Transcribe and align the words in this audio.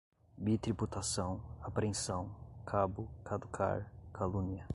bitributação, 0.35 1.41
apreensão, 1.61 2.35
cabo, 2.65 3.07
caducar, 3.23 3.91
calúnia 4.11 4.65